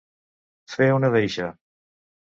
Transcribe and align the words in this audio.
Fer 0.75 0.87
una 1.01 1.13
deixa. 1.17 1.51